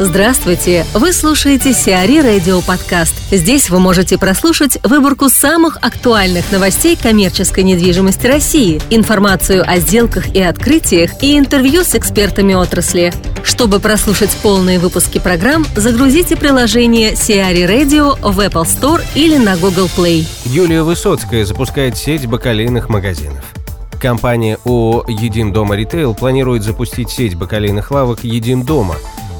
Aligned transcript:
Здравствуйте! 0.00 0.84
Вы 0.92 1.12
слушаете 1.12 1.72
Сиари 1.72 2.18
Радио 2.18 2.60
Подкаст. 2.62 3.14
Здесь 3.30 3.70
вы 3.70 3.78
можете 3.78 4.18
прослушать 4.18 4.76
выборку 4.82 5.28
самых 5.28 5.76
актуальных 5.82 6.50
новостей 6.50 6.98
коммерческой 7.00 7.62
недвижимости 7.62 8.26
России, 8.26 8.82
информацию 8.90 9.62
о 9.64 9.78
сделках 9.78 10.34
и 10.34 10.42
открытиях 10.42 11.22
и 11.22 11.38
интервью 11.38 11.84
с 11.84 11.94
экспертами 11.94 12.54
отрасли. 12.54 13.12
Чтобы 13.44 13.78
прослушать 13.78 14.36
полные 14.42 14.80
выпуски 14.80 15.20
программ, 15.20 15.64
загрузите 15.76 16.34
приложение 16.34 17.14
Сиари 17.14 17.62
Radio 17.62 18.18
в 18.20 18.40
Apple 18.40 18.64
Store 18.64 19.00
или 19.14 19.36
на 19.36 19.56
Google 19.56 19.88
Play. 19.96 20.26
Юлия 20.44 20.82
Высоцкая 20.82 21.44
запускает 21.44 21.96
сеть 21.96 22.26
бакалейных 22.26 22.88
магазинов. 22.88 23.44
Компания 24.00 24.58
ООО 24.64 25.04
«Един 25.06 25.52
дома 25.52 25.76
Ритейл» 25.76 26.14
планирует 26.14 26.64
запустить 26.64 27.10
сеть 27.10 27.36
бакалейных 27.36 27.92
лавок 27.92 28.24
«Един 28.24 28.62
дома», 28.62 28.96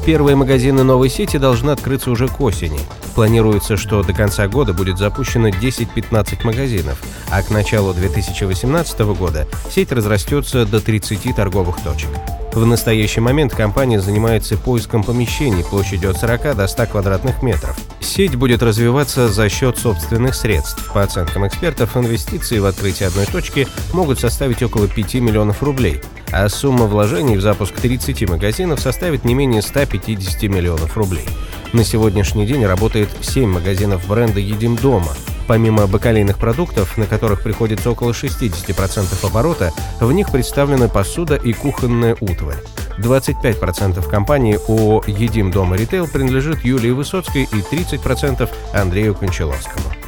Первые 0.07 0.37
магазины 0.37 0.83
новой 0.83 1.09
сети 1.09 1.39
должны 1.39 1.71
открыться 1.71 2.11
уже 2.11 2.29
к 2.29 2.39
осени. 2.43 2.79
Планируется, 3.15 3.77
что 3.77 4.03
до 4.03 4.13
конца 4.13 4.49
года 4.49 4.73
будет 4.73 4.99
запущено 4.99 5.49
10-15 5.49 6.45
магазинов, 6.45 7.01
а 7.31 7.43
к 7.43 7.51
началу 7.51 7.95
2018 7.95 8.99
года 9.17 9.47
сеть 9.71 9.93
разрастется 9.93 10.67
до 10.67 10.81
30 10.81 11.35
торговых 11.35 11.81
точек. 11.83 12.11
В 12.55 12.65
настоящий 12.67 13.21
момент 13.21 13.53
компания 13.53 14.01
занимается 14.01 14.57
поиском 14.57 15.03
помещений 15.03 15.65
площадью 15.65 16.11
от 16.11 16.19
40 16.19 16.57
до 16.57 16.69
100 16.69 16.87
квадратных 16.87 17.43
метров. 17.43 17.77
Сеть 18.01 18.37
будет 18.37 18.63
развиваться 18.63 19.29
за 19.29 19.49
счет 19.49 19.77
собственных 19.77 20.37
средств. 20.37 20.93
По 20.93 21.03
оценкам 21.03 21.49
экспертов, 21.49 21.97
инвестиции 21.97 22.59
в 22.59 22.67
открытие 22.67 23.09
одной 23.09 23.27
точки 23.27 23.67
могут 23.93 24.21
составить 24.21 24.63
около 24.63 24.87
5 24.87 25.15
миллионов 25.15 25.65
рублей, 25.65 26.01
а 26.31 26.49
сумма 26.49 26.85
вложений 26.85 27.39
в 27.39 27.43
запуск 27.43 27.75
30 27.75 28.29
магазинов 28.29 28.79
составит 28.79 29.25
не 29.25 29.35
менее 29.35 29.61
150 29.61 30.43
миллионов 30.45 30.97
рублей. 30.97 31.27
На 31.75 31.83
сегодняшний 31.83 32.47
день 32.47 32.65
работает 32.65 33.09
7 33.21 33.51
магазинов 33.51 34.07
бренда 34.07 34.39
«Едим 34.39 34.77
дома», 34.77 35.11
Помимо 35.49 35.87
бакалейных 35.87 36.39
продуктов, 36.39 36.97
на 36.97 37.05
которых 37.05 37.43
приходится 37.43 37.91
около 37.91 38.13
60% 38.13 39.27
оборота, 39.27 39.73
в 40.01 40.11
них 40.11 40.31
представлены 40.31 40.89
посуда 40.89 41.35
и 41.35 41.53
кухонная 41.53 42.17
утварь. 42.21 42.57
25% 42.99 44.09
компании 44.09 44.59
ООО 44.69 45.03
«Едим 45.07 45.51
дома 45.51 45.77
ритейл» 45.77 46.07
принадлежит 46.07 46.65
Юлии 46.65 46.93
Высоцкой 46.93 47.43
и 47.43 47.57
30% 47.57 48.49
Андрею 48.73 49.15
Кончаловскому. 49.15 50.04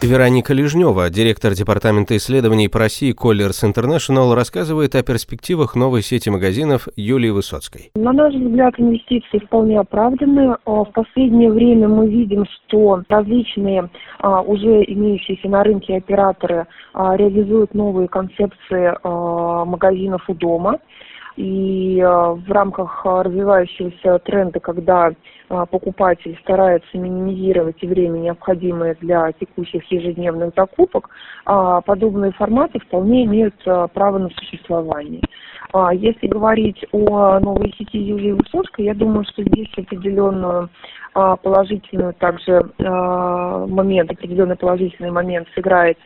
Вероника 0.00 0.54
Лежнева, 0.54 1.10
директор 1.10 1.54
Департамента 1.54 2.16
исследований 2.16 2.68
по 2.68 2.78
России 2.78 3.12
Colliers 3.12 3.64
International, 3.64 4.32
рассказывает 4.32 4.94
о 4.94 5.02
перспективах 5.02 5.74
новой 5.74 6.02
сети 6.02 6.30
магазинов 6.30 6.86
Юлии 6.94 7.30
Высоцкой. 7.30 7.90
На 7.96 8.12
наш 8.12 8.32
взгляд, 8.32 8.74
инвестиции 8.78 9.38
вполне 9.44 9.80
оправданы. 9.80 10.56
А, 10.64 10.84
в 10.84 10.92
последнее 10.92 11.50
время 11.50 11.88
мы 11.88 12.08
видим, 12.08 12.46
что 12.46 13.02
различные 13.08 13.90
а, 14.20 14.40
уже 14.42 14.84
имеющиеся 14.84 15.48
на 15.48 15.64
рынке 15.64 15.96
операторы 15.96 16.68
а, 16.94 17.16
реализуют 17.16 17.74
новые 17.74 18.06
концепции 18.06 18.94
магазинов 19.02 20.22
у 20.28 20.34
дома. 20.34 20.78
И 21.36 22.00
в 22.00 22.50
рамках 22.50 23.04
развивающегося 23.04 24.18
тренда, 24.20 24.60
когда 24.60 25.12
а, 25.50 25.64
покупатель 25.64 26.38
старается 26.42 26.98
минимизировать 26.98 27.80
время, 27.80 28.18
необходимое 28.18 28.96
для 29.00 29.32
текущих 29.32 29.90
ежедневных 29.90 30.52
закупок, 30.54 31.08
а, 31.46 31.80
подобные 31.80 32.32
форматы 32.32 32.78
вполне 32.80 33.24
имеют 33.24 33.54
а, 33.66 33.88
право 33.88 34.18
на 34.18 34.30
существование. 34.30 35.22
Если 35.92 36.28
говорить 36.28 36.82
о 36.92 37.38
новой 37.40 37.74
сети 37.76 37.98
Юлии 37.98 38.32
Высоцкой, 38.32 38.86
я 38.86 38.94
думаю, 38.94 39.24
что 39.24 39.42
здесь 39.42 39.68
определенную 39.76 40.70
положительную 41.42 42.14
также 42.14 42.70
момент, 42.78 44.10
определенный 44.10 44.56
положительный 44.56 45.10
момент 45.10 45.48
сыграет 45.54 45.98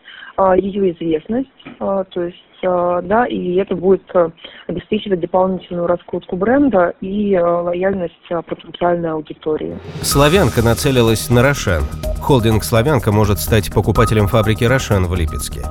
ее 0.57 0.93
известность, 0.93 1.51
то 1.79 2.07
есть 2.17 2.39
да, 2.63 3.27
и 3.27 3.57
это 3.57 3.75
будет 3.75 4.09
обеспечивать 4.69 5.21
дополнительную 5.21 5.89
раскрутку 5.89 6.37
бренда 6.37 6.95
и 7.01 7.37
лояльность 7.37 8.15
потенциальной 8.47 9.11
аудитории. 9.11 9.77
Славянка 10.01 10.63
нацелилась 10.63 11.29
на 11.29 11.43
Рошен. 11.43 11.83
Холдинг 12.23 12.63
«Славянка» 12.63 13.11
может 13.11 13.41
стать 13.41 13.73
покупателем 13.75 14.29
фабрики 14.29 14.63
«Рошен» 14.63 15.07
в 15.07 15.15
Липецке. 15.17 15.63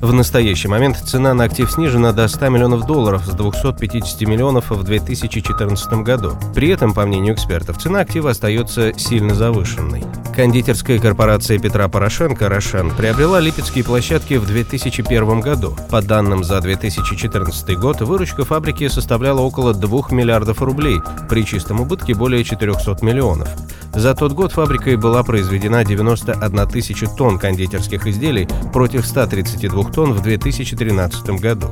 В 0.00 0.12
настоящий 0.12 0.68
момент 0.68 0.98
цена 0.98 1.34
на 1.34 1.44
актив 1.44 1.70
снижена 1.70 2.12
до 2.12 2.28
100 2.28 2.48
миллионов 2.48 2.86
долларов 2.86 3.24
с 3.24 3.30
250 3.30 4.20
миллионов 4.22 4.70
в 4.70 4.82
2014 4.82 5.92
году. 6.04 6.36
При 6.54 6.68
этом, 6.68 6.92
по 6.92 7.06
мнению 7.06 7.34
экспертов, 7.34 7.78
цена 7.78 8.00
актива 8.00 8.30
остается 8.30 8.92
сильно 8.98 9.34
завышенной. 9.34 10.04
Кондитерская 10.34 10.98
корпорация 10.98 11.58
Петра 11.58 11.88
Порошенко 11.88 12.48
«Рошен» 12.48 12.90
приобрела 12.90 13.40
липецкие 13.40 13.84
площадки 13.84 14.34
в 14.34 14.46
2001 14.46 15.40
году. 15.40 15.76
По 15.90 16.02
данным 16.02 16.42
за 16.42 16.60
2014 16.60 17.78
год, 17.78 18.00
выручка 18.00 18.44
фабрики 18.44 18.88
составляла 18.88 19.40
около 19.40 19.72
2 19.72 20.10
миллиардов 20.10 20.60
рублей, 20.60 21.00
при 21.28 21.44
чистом 21.46 21.80
убытке 21.80 22.14
более 22.14 22.42
400 22.42 22.96
миллионов. 23.02 23.48
За 23.94 24.14
тот 24.14 24.32
год 24.32 24.52
фабрикой 24.52 24.96
была 24.96 25.22
произведена 25.22 25.84
91 25.84 26.68
тысяча 26.68 27.06
тонн 27.06 27.38
кондитерских 27.38 28.06
изделий 28.06 28.48
против 28.72 29.06
132 29.06 29.84
тонн 29.90 30.12
в 30.12 30.22
2013 30.22 31.40
году. 31.40 31.68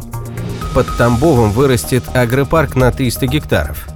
Под 0.75 0.87
Тамбовом 0.97 1.51
вырастет 1.51 2.05
агропарк 2.15 2.77
на 2.77 2.91
300 2.91 3.27
гектаров. 3.27 3.87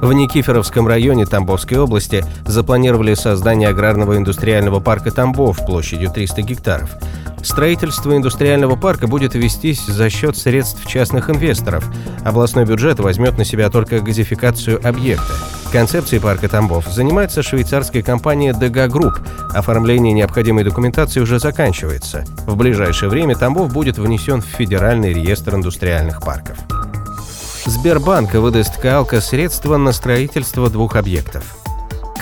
В 0.00 0.12
Никифоровском 0.12 0.88
районе 0.88 1.26
Тамбовской 1.26 1.78
области 1.78 2.24
запланировали 2.44 3.14
создание 3.14 3.68
аграрного 3.68 4.16
индустриального 4.16 4.80
парка 4.80 5.10
Тамбов 5.10 5.64
площадью 5.64 6.10
300 6.10 6.42
гектаров– 6.42 6.90
Строительство 7.42 8.16
индустриального 8.16 8.76
парка 8.76 9.08
будет 9.08 9.34
вестись 9.34 9.84
за 9.84 10.08
счет 10.10 10.36
средств 10.36 10.86
частных 10.86 11.28
инвесторов. 11.28 11.84
Областной 12.24 12.64
бюджет 12.64 13.00
возьмет 13.00 13.36
на 13.36 13.44
себя 13.44 13.68
только 13.68 14.00
газификацию 14.00 14.80
объекта. 14.86 15.32
Концепцией 15.72 16.20
парка 16.20 16.50
Тамбов 16.50 16.86
занимается 16.86 17.42
швейцарская 17.42 18.02
компания 18.02 18.52
DG 18.52 18.88
Group. 18.88 19.26
Оформление 19.54 20.12
необходимой 20.12 20.64
документации 20.64 21.20
уже 21.20 21.38
заканчивается. 21.38 22.24
В 22.46 22.56
ближайшее 22.56 23.08
время 23.08 23.36
Тамбов 23.36 23.72
будет 23.72 23.96
внесен 23.96 24.42
в 24.42 24.46
Федеральный 24.46 25.14
реестр 25.14 25.54
индустриальных 25.54 26.20
парков. 26.20 26.58
Сбербанк 27.64 28.34
выдаст 28.34 28.78
Калка 28.78 29.22
средства 29.22 29.78
на 29.78 29.92
строительство 29.92 30.68
двух 30.68 30.94
объектов– 30.96 31.56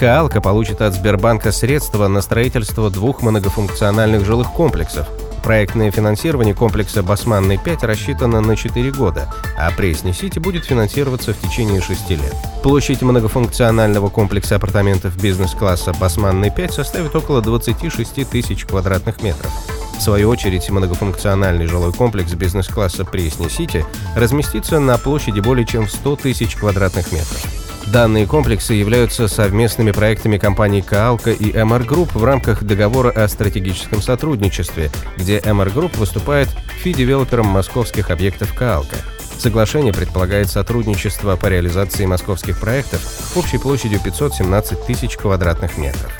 Каалка 0.01 0.41
получит 0.41 0.81
от 0.81 0.95
Сбербанка 0.95 1.53
средства 1.53 2.09
на 2.09 2.23
строительство 2.23 2.89
двух 2.89 3.21
многофункциональных 3.21 4.25
жилых 4.25 4.51
комплексов. 4.51 5.07
Проектное 5.43 5.91
финансирование 5.91 6.55
комплекса 6.55 7.03
«Басманный-5» 7.03 7.87
рассчитано 7.87 8.41
на 8.41 8.57
4 8.57 8.91
года, 8.93 9.33
а 9.59 9.71
Пресни-Сити 9.71 10.39
будет 10.39 10.65
финансироваться 10.65 11.33
в 11.33 11.41
течение 11.41 11.81
6 11.81 12.11
лет. 12.11 12.35
Площадь 12.63 13.03
многофункционального 13.03 14.11
комплекса 14.11 14.57
апартаментов 14.57 15.17
бизнес-класса 15.21 15.93
«Басманный-5» 15.99 16.73
составит 16.73 17.17
около 17.17 17.41
26 17.41 18.29
тысяч 18.29 18.65
квадратных 18.67 19.23
метров. 19.23 19.51
В 19.99 20.03
свою 20.03 20.31
очередь, 20.31 20.71
многофункциональный 20.71 21.67
жилой 21.67 21.93
комплекс 21.93 22.33
бизнес-класса 22.33 23.05
Пресни-Сити 23.05 23.85
разместится 24.17 24.79
на 24.79 24.97
площади 24.99 25.41
более 25.41 25.67
чем 25.67 25.87
в 25.87 25.91
100 25.91 26.17
тысяч 26.17 26.57
квадратных 26.57 27.13
метров. 27.13 27.60
Данные 27.87 28.27
комплексы 28.27 28.75
являются 28.75 29.27
совместными 29.27 29.91
проектами 29.91 30.39
компаний 30.39 30.83
«Coalco» 30.83 31.31
и 31.31 31.51
MR 31.51 31.87
Group 31.87 32.11
в 32.15 32.23
рамках 32.23 32.63
договора 32.63 33.11
о 33.11 33.27
стратегическом 33.27 34.01
сотрудничестве, 34.01 34.91
где 35.17 35.39
MR 35.39 35.73
Group 35.75 35.99
выступает 35.99 36.49
fee-девелопером 36.83 37.47
московских 37.47 38.11
объектов 38.11 38.55
«Coalco». 38.55 38.97
Соглашение 39.39 39.95
предполагает 39.95 40.51
сотрудничество 40.51 41.35
по 41.37 41.47
реализации 41.47 42.05
московских 42.05 42.61
проектов 42.61 43.01
общей 43.35 43.57
площадью 43.57 43.99
517 44.05 44.85
тысяч 44.85 45.17
квадратных 45.17 45.79
метров. 45.79 46.20